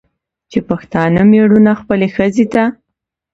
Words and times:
چې 0.51 0.59
پښتانه 0.69 1.21
مېړونه 1.31 1.71
خپلې 1.81 2.07
ښځې 2.15 2.45
ته 2.53 2.63